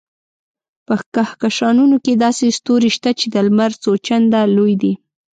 [0.85, 4.93] په کهکشانونو کې داسې ستوري شته چې د لمر څو چنده لوی دي.